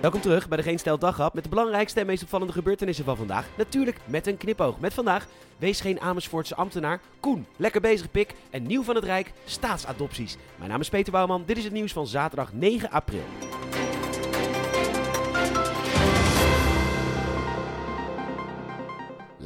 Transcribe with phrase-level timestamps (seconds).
[0.00, 3.16] Welkom terug bij de Geen Stel Daghap met de belangrijkste en meest opvallende gebeurtenissen van
[3.16, 3.46] vandaag.
[3.56, 4.80] Natuurlijk met een knipoog.
[4.80, 7.00] Met vandaag, wees geen Amersfoortse ambtenaar.
[7.20, 8.34] Koen, lekker bezig pik.
[8.50, 10.36] En nieuw van het Rijk, staatsadopties.
[10.56, 13.22] Mijn naam is Peter Bouwman, dit is het nieuws van zaterdag 9 april.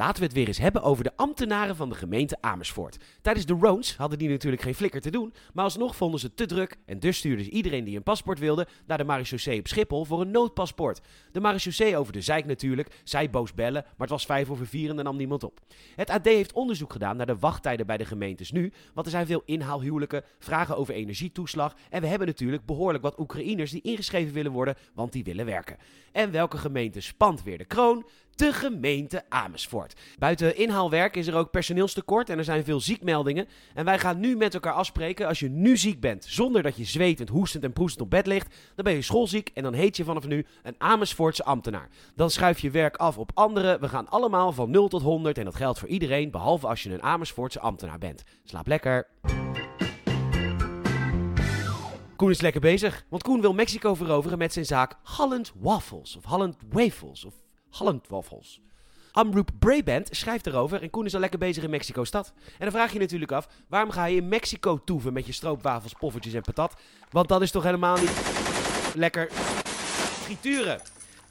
[0.03, 2.97] Laten we het weer eens hebben over de ambtenaren van de gemeente Amersfoort.
[3.21, 6.37] Tijdens de Roons hadden die natuurlijk geen flikker te doen, maar alsnog vonden ze het
[6.37, 9.69] te druk en dus stuurden ze iedereen die een paspoort wilde naar de marechaussee op
[9.69, 11.01] Schiphol voor een noodpaspoort.
[11.33, 14.91] De marechaussee over de zeik natuurlijk, zij boos bellen, maar het was vijf over vier
[14.91, 15.61] en er nam niemand op.
[15.97, 19.27] Het AD heeft onderzoek gedaan naar de wachttijden bij de gemeentes nu, want er zijn
[19.27, 24.53] veel inhaalhuwelijken, vragen over energietoeslag en we hebben natuurlijk behoorlijk wat Oekraïners die ingeschreven willen
[24.53, 25.77] worden, want die willen werken.
[26.13, 28.07] En welke gemeente spant weer de kroon?
[28.35, 30.01] De gemeente Amersfoort.
[30.19, 33.49] Buiten inhaalwerk is er ook personeelstekort en er zijn veel ziekmeldingen.
[33.75, 36.85] En wij gaan nu met elkaar afspreken, als je nu ziek bent, zonder dat je
[36.85, 40.05] zwetend, hoestend en proestend op bed ligt, dan ben je schoolziek en dan heet je
[40.05, 41.89] vanaf nu een Amersfoortse ambtenaar.
[42.15, 43.81] Dan schuif je werk af op anderen.
[43.81, 46.93] We gaan allemaal van 0 tot 100 en dat geldt voor iedereen, behalve als je
[46.93, 48.23] een Amersfoortse ambtenaar bent.
[48.45, 49.09] Slaap lekker.
[52.17, 56.25] Koen is lekker bezig, want Koen wil Mexico veroveren met zijn zaak Holland Waffles of
[56.25, 57.42] Holland Wafels of
[57.73, 58.61] Holland Waffles.
[59.13, 62.33] Amroep Brabant schrijft erover en Koen is al lekker bezig in Mexico-stad.
[62.37, 65.33] En dan vraag je je natuurlijk af, waarom ga je in Mexico toeven met je
[65.33, 66.75] stroopwafels, poffertjes en patat?
[67.11, 68.23] Want dat is toch helemaal niet
[68.95, 70.81] lekker frituren.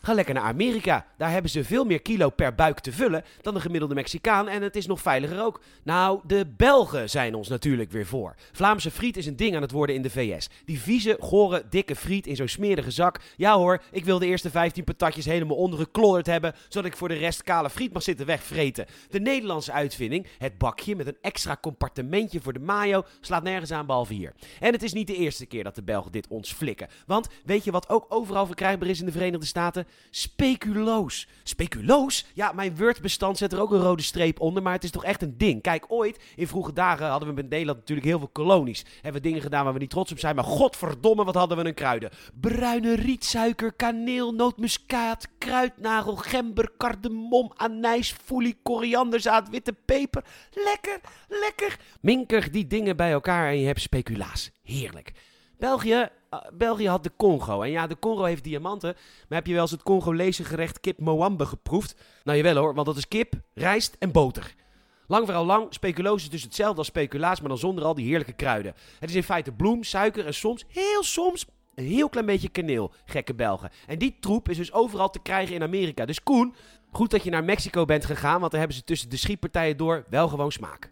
[0.04, 1.06] Ga lekker naar Amerika.
[1.18, 4.62] Daar hebben ze veel meer kilo per buik te vullen dan de gemiddelde Mexicaan en
[4.62, 5.62] het is nog veiliger ook.
[5.84, 8.36] Nou, de Belgen zijn ons natuurlijk weer voor.
[8.52, 10.50] Vlaamse friet is een ding aan het worden in de VS.
[10.66, 13.20] Die vieze, gore, dikke friet in zo'n smerige zak.
[13.36, 17.14] Ja hoor, ik wil de eerste 15 patatjes helemaal ondergeklodderd hebben, zodat ik voor de
[17.18, 18.86] rest kale friet mag zitten wegvreten.
[19.10, 23.86] De Nederlandse uitvinding, het bakje met een extra compartimentje voor de mayo, slaat nergens aan
[23.86, 24.34] behalve hier.
[24.60, 26.88] En het is niet de eerste keer dat de Belgen dit ons flikken.
[27.06, 29.90] Want weet je wat ook overal verkrijgbaar is in de Verenigde Staten?
[30.10, 31.28] Speculoos.
[31.44, 32.26] Speculoos?
[32.34, 35.22] Ja, mijn Word-bestand zet er ook een rode streep onder, maar het is toch echt
[35.22, 35.62] een ding.
[35.62, 38.86] Kijk, ooit, in vroege dagen, hadden we met Nederland natuurlijk heel veel kolonies.
[38.94, 41.66] Hebben we dingen gedaan waar we niet trots op zijn, maar godverdomme, wat hadden we
[41.66, 42.10] een kruiden.
[42.40, 50.24] Bruine rietsuiker, kaneel, nootmuskaat, kruidnagel, gember, kardemom, anijs, foelie, korianderzaad, witte peper.
[50.54, 51.78] Lekker, lekker.
[52.02, 54.52] Minker die dingen bij elkaar en je hebt speculaas.
[54.64, 55.12] Heerlijk.
[55.58, 56.10] België,
[56.54, 57.62] België had de Congo.
[57.62, 58.94] En ja, de Congo heeft diamanten.
[59.28, 61.96] Maar heb je wel eens het Congolese gerecht kip Moambe geproefd?
[62.24, 64.56] Nou, jawel hoor, want dat is kip, rijst en boter.
[65.08, 68.34] Lang vooral lang, speculoos is dus hetzelfde als speculaas, maar dan zonder al die heerlijke
[68.34, 68.74] kruiden.
[69.00, 72.92] Het is in feite bloem, suiker en soms, heel soms, een heel klein beetje kaneel,
[73.06, 73.70] gekke Belgen.
[73.88, 76.06] En die troep is dus overal te krijgen in Amerika.
[76.06, 76.56] Dus Koen,
[76.92, 80.06] goed dat je naar Mexico bent gegaan, want daar hebben ze tussen de schietpartijen door
[80.10, 80.92] wel gewoon smaak.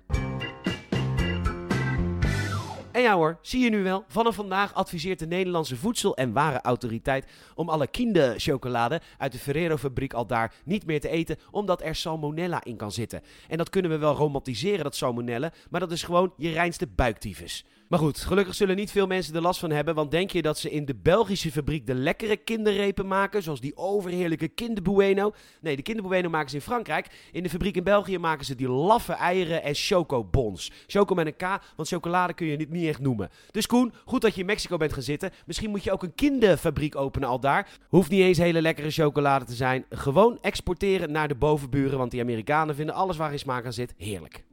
[2.99, 7.25] En ja hoor, zie je nu wel, vanaf vandaag adviseert de Nederlandse Voedsel- en Warenautoriteit
[7.55, 12.63] om alle kinderchocolade uit de Ferrero-fabriek al daar niet meer te eten, omdat er salmonella
[12.63, 13.21] in kan zitten.
[13.47, 17.65] En dat kunnen we wel romantiseren, dat salmonella, maar dat is gewoon je reinste buiktyfus.
[17.89, 20.57] Maar goed, gelukkig zullen niet veel mensen er last van hebben, want denk je dat
[20.57, 25.33] ze in de Belgische fabriek de lekkere kinderrepen maken, zoals die overheerlijke kinderbueno?
[25.61, 27.07] Nee, de kinderbueno maken ze in Frankrijk.
[27.31, 30.71] In de fabriek in België maken ze die laffe eieren en chocobons.
[30.87, 33.29] Choco met een K, want chocolade kun je niet, niet echt noemen.
[33.51, 35.31] Dus Koen, goed dat je in Mexico bent gaan zitten.
[35.45, 37.69] Misschien moet je ook een kinderfabriek openen al daar.
[37.87, 39.85] Hoeft niet eens hele lekkere chocolade te zijn.
[39.89, 43.93] Gewoon exporteren naar de bovenburen, want die Amerikanen vinden alles waar in smaak aan zit
[43.97, 44.47] heerlijk.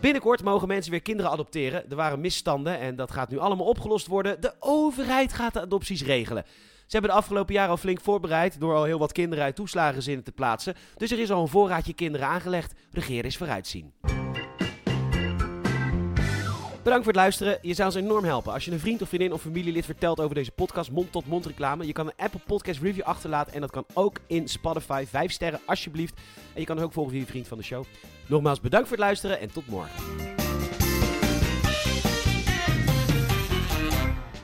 [0.00, 1.90] Binnenkort mogen mensen weer kinderen adopteren.
[1.90, 4.40] Er waren misstanden en dat gaat nu allemaal opgelost worden.
[4.40, 6.44] De overheid gaat de adopties regelen.
[6.86, 10.24] Ze hebben de afgelopen jaren al flink voorbereid door al heel wat kinderen uit toeslagenzinnen
[10.24, 10.74] te plaatsen.
[10.96, 12.74] Dus er is al een voorraadje kinderen aangelegd.
[12.90, 13.92] Regeren is vooruitzien.
[16.82, 17.58] Bedankt voor het luisteren.
[17.62, 20.34] Je zou ons enorm helpen als je een vriend of vriendin of familielid vertelt over
[20.34, 21.86] deze podcast mond-tot-mond reclame.
[21.86, 25.04] Je kan een Apple Podcast review achterlaten en dat kan ook in Spotify.
[25.08, 26.20] Vijf sterren alsjeblieft.
[26.54, 27.84] En je kan ook volgen via je vriend van de show.
[28.26, 30.29] Nogmaals bedankt voor het luisteren en tot morgen.